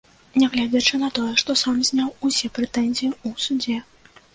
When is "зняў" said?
1.93-2.09